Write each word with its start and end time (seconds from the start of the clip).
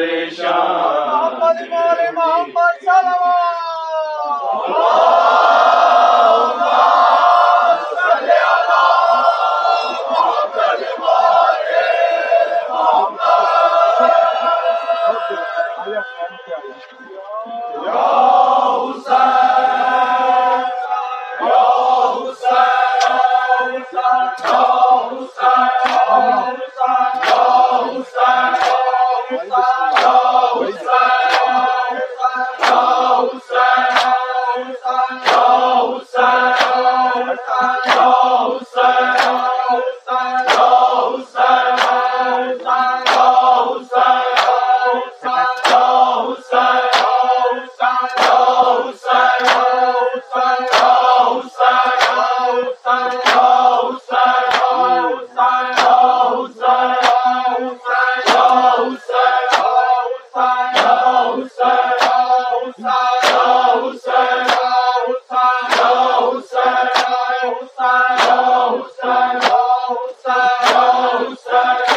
پریشان 0.00 1.06
محمد 1.06 1.56
مولی 1.70 2.08
محمد 2.16 2.76
حسین 70.80 71.89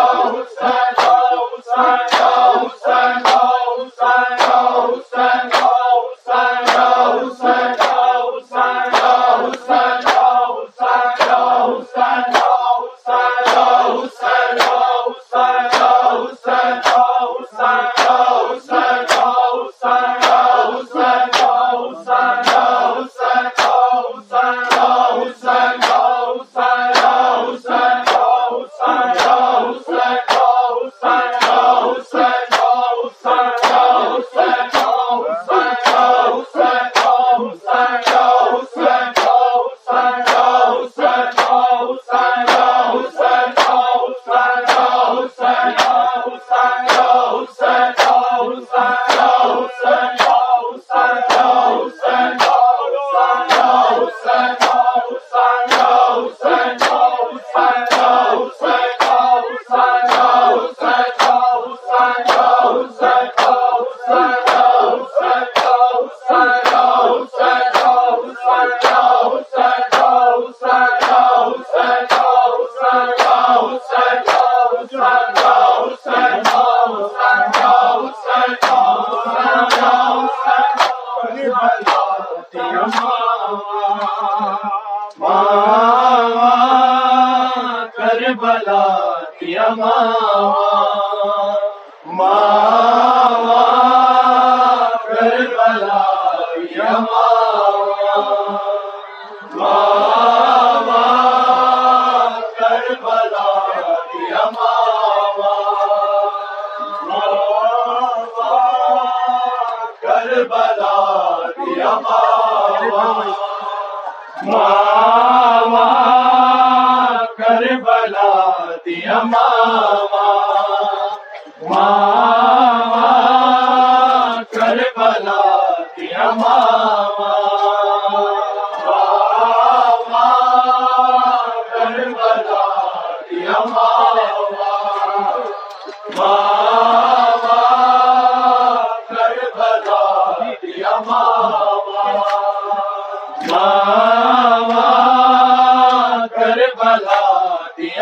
حسین 0.00 0.94
حسین 1.58 2.19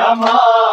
دیا 0.09 0.68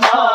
کمال 0.00 0.33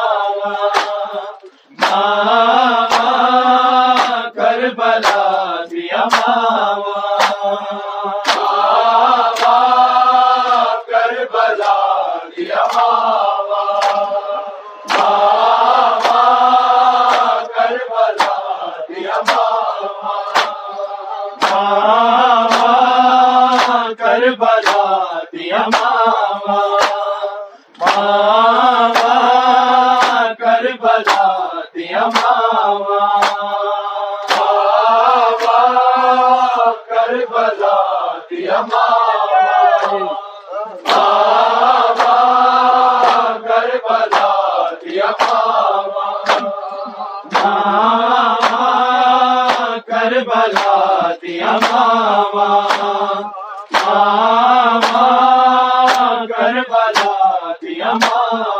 بلا 56.70 57.54
دیا 57.62 57.94
ماں 57.94 58.59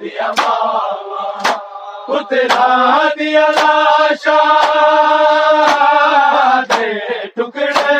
دیا 0.00 0.30
ماما 0.32 1.24
دیا 3.18 3.46
لاشا 3.56 4.38
ٹکڑے 7.34 7.98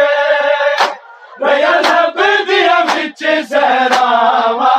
لب 1.40 2.20
دیا 2.48 2.78
بچ 2.88 3.24
سہراوا 3.50 4.74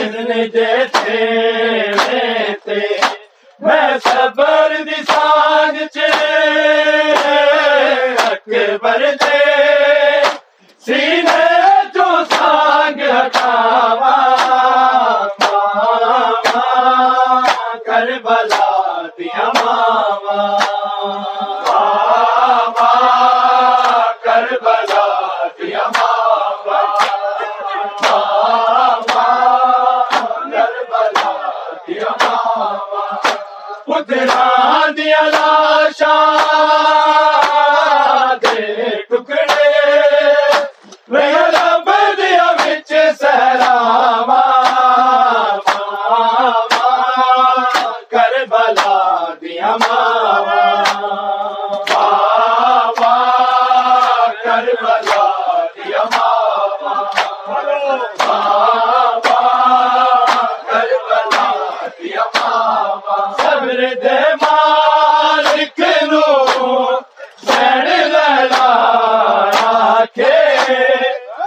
چند 0.00 0.30
میں 3.60 3.98
صبر 4.04 4.72
دسان 4.86 5.76
چ 5.94 5.98
اکبر 8.30 9.02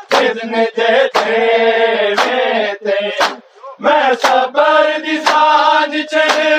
کتنے 0.09 0.65
میں 3.79 4.13
صبر 4.21 4.91
دی 5.05 5.17
سانج 5.25 5.95
چلے 6.11 6.53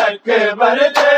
اکبر 0.00 0.78
دے 0.96 1.13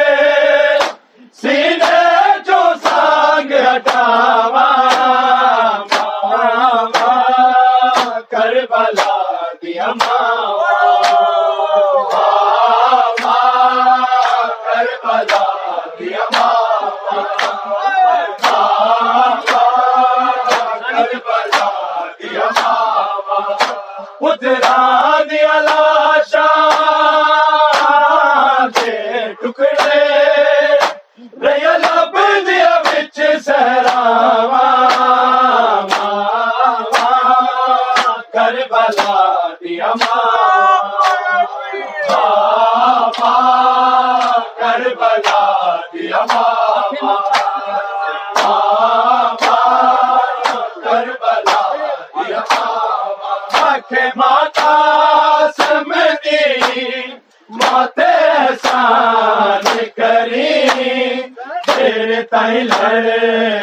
تیرے 61.66 62.22
تائیں 62.30 62.64
لڑ 62.64 63.02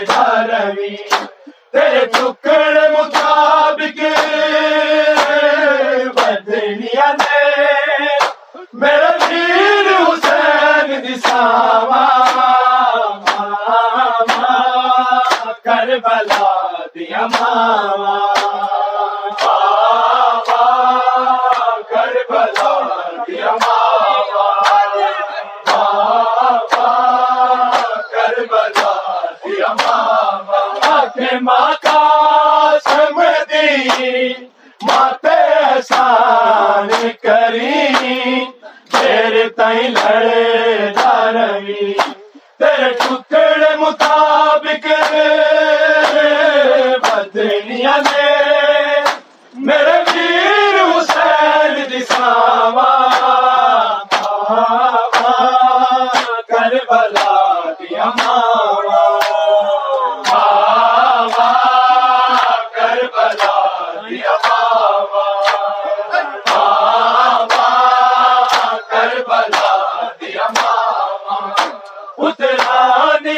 جا 0.07 0.25
رہی 0.49 0.95
تیرے 1.71 2.05
ٹکڑ 2.13 2.73
مطابق 2.91 3.99
بدنیا 6.15 7.11
نے 7.19 7.41
میرا 8.81 9.09
دین 9.29 9.87
حسین 9.99 11.01
دساوا 11.05 12.05
کربلا 15.65 16.53
دیا 16.95 17.25
ماں۔ 17.31 17.92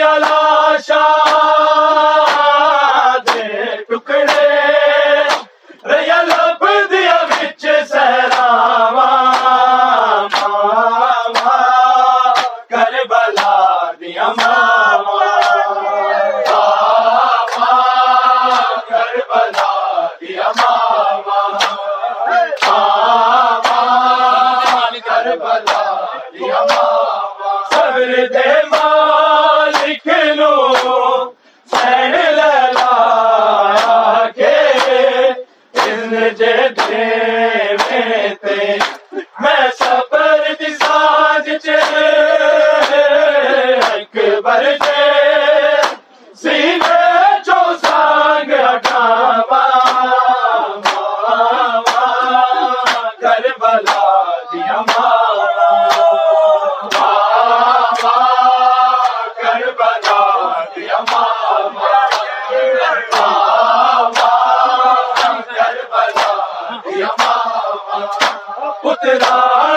علی 0.01 0.81
شاہ 0.87 1.54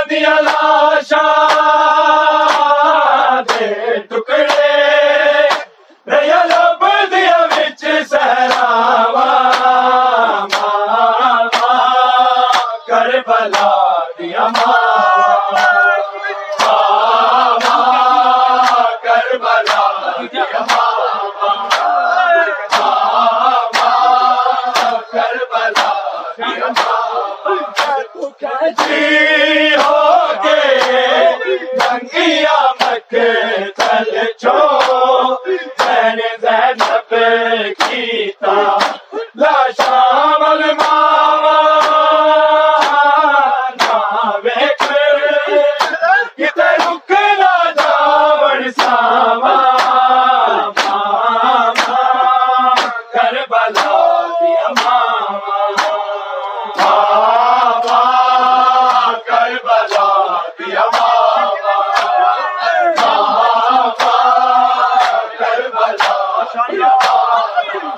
دیا 0.08 0.34
لاشا 0.40 1.47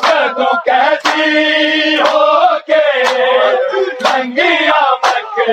جدو 0.03 0.51
کہتی 0.65 1.97
ہو 1.97 2.47
کے 2.67 2.85
منگیا 4.03 4.83
مکے 5.03 5.53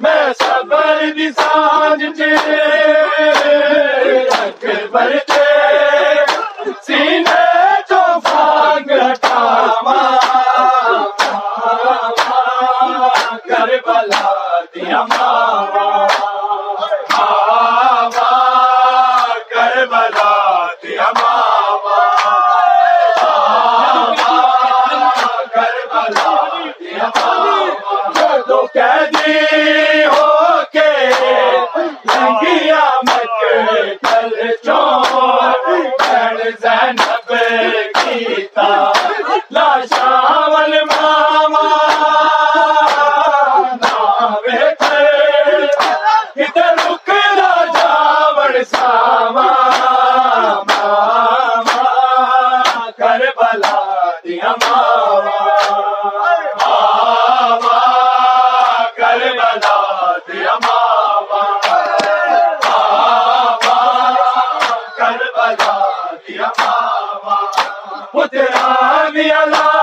میں 0.00 0.32
صبر 0.38 1.10
دی 1.16 1.28
پترا 68.14 69.08
بھی 69.12 69.30
اللہ 69.32 69.73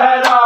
رہنا 0.00 0.36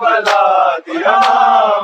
بلا 0.00 0.42
دیا۔ 0.86 1.77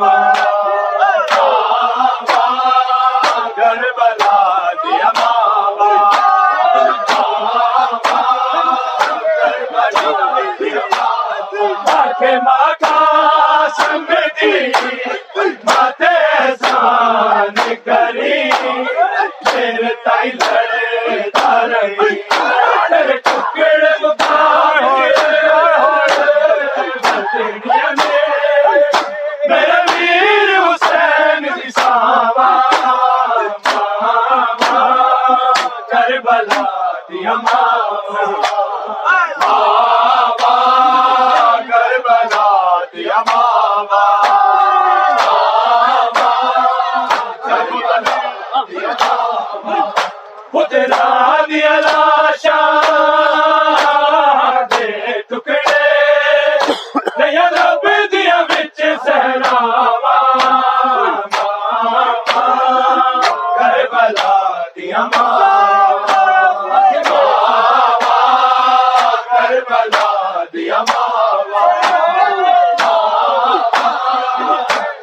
کربلا 69.69 70.45
دیا 70.53 70.81
بابا 70.89 71.67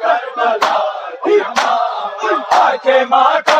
کربلا 0.02 0.78
دیا 1.24 1.52
بابا 1.56 2.76
کے 2.82 3.04
ماں 3.10 3.51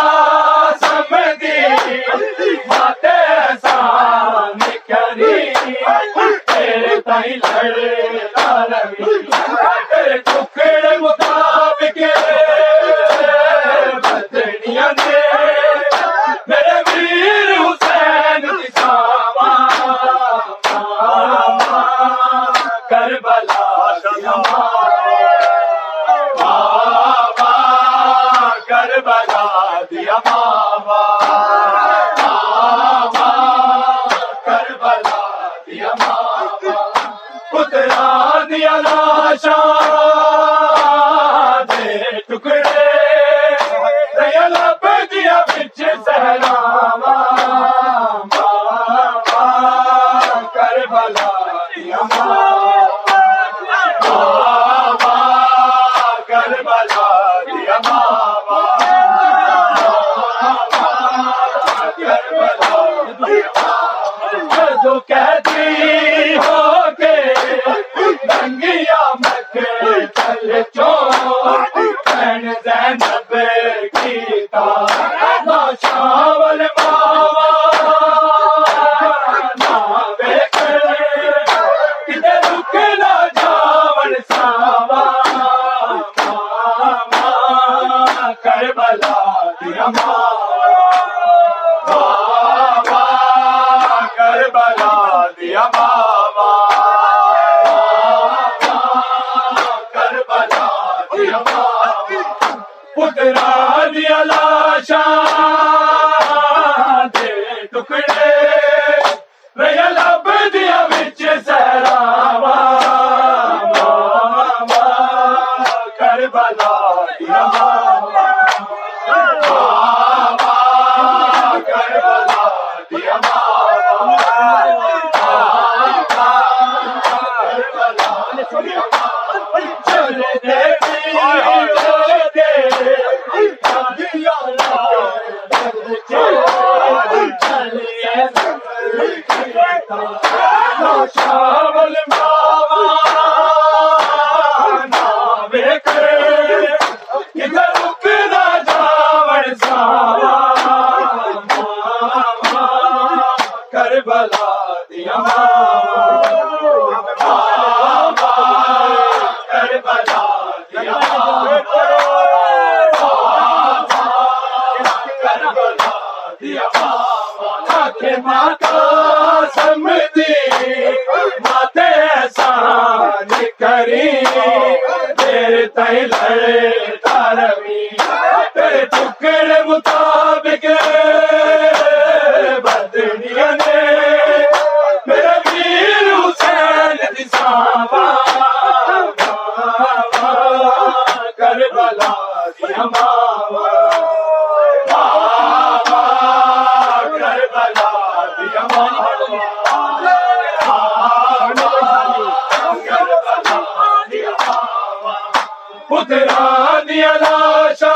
تیرا 206.08 206.80
دیا 206.88 207.12
لاشا 207.22 207.91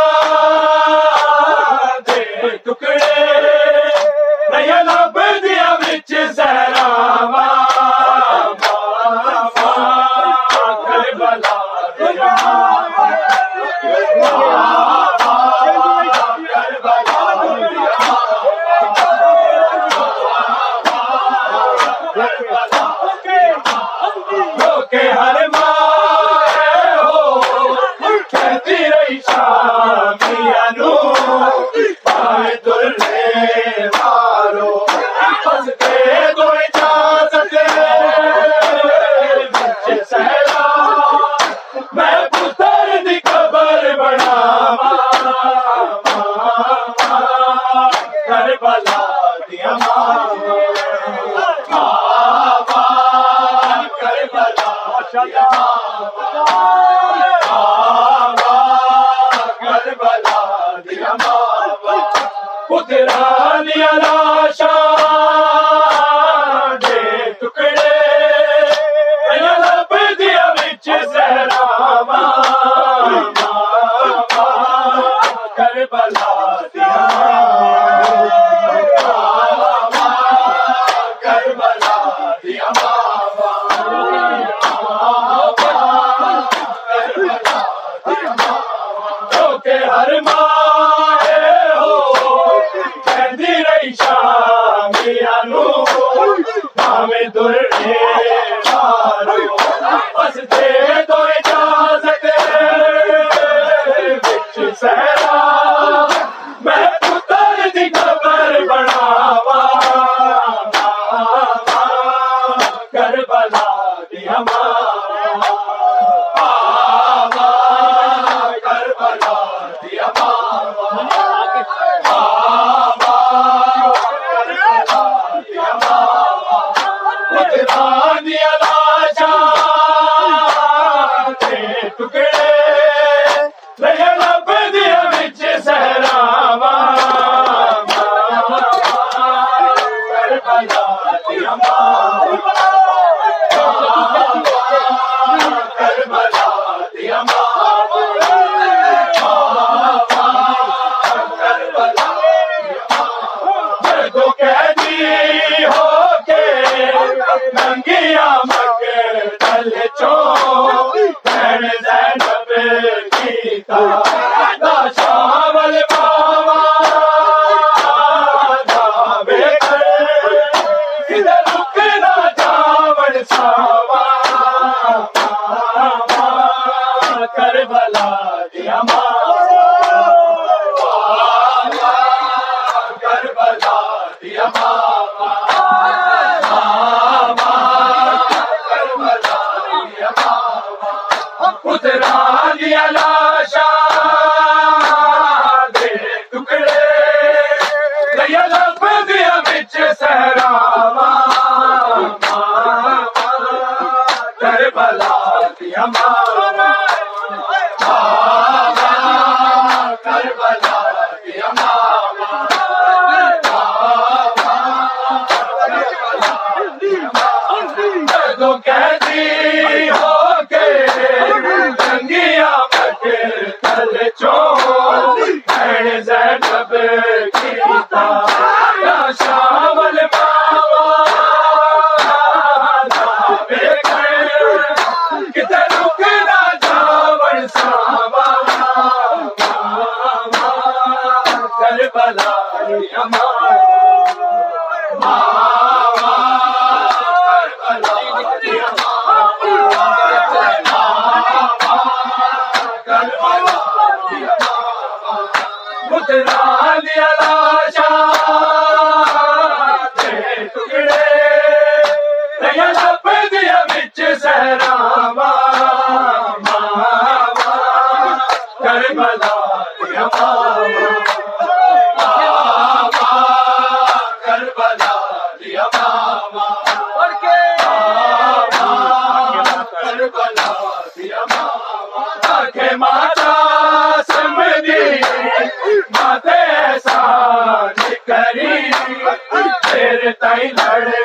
رہی 288.37 289.49
تیرے 289.63 290.13
تئی 290.21 290.49
لڑے 290.49 291.05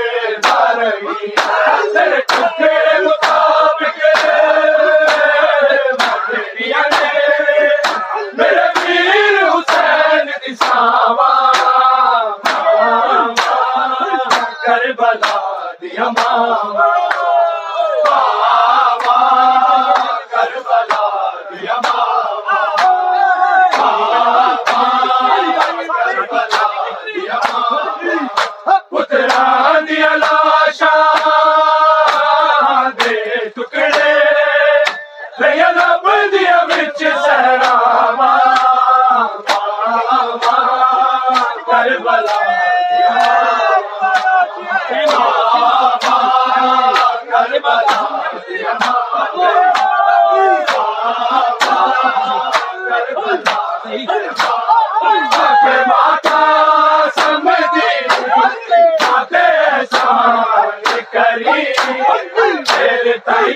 رہی 0.78 1.51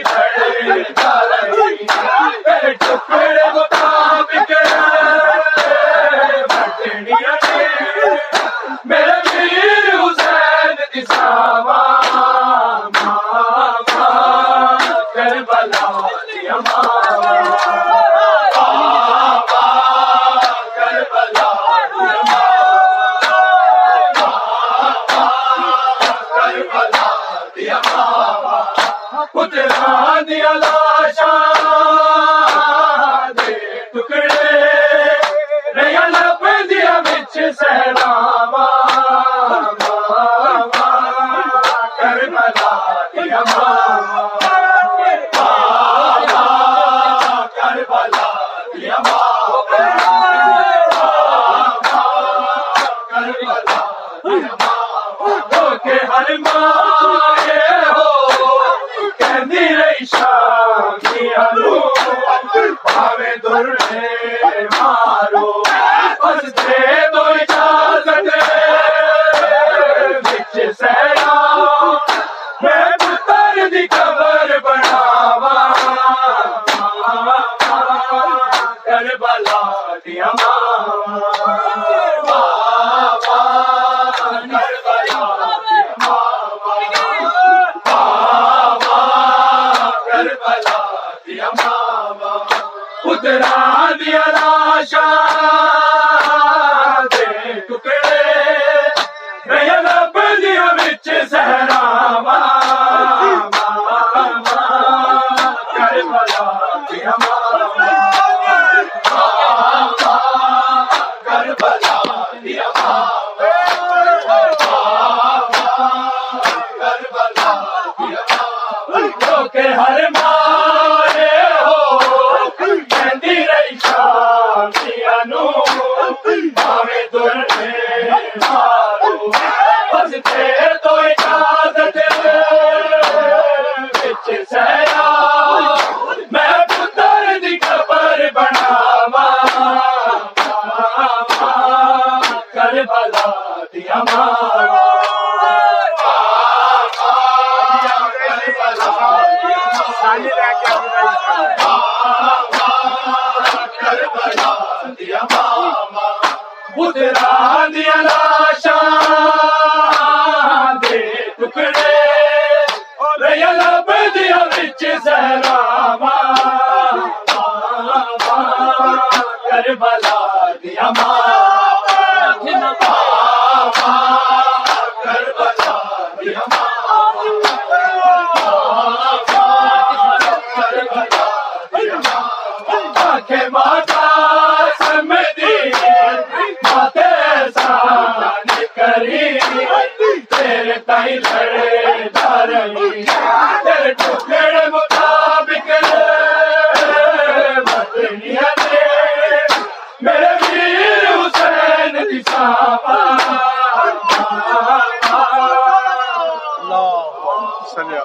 بھائی 0.03 0.24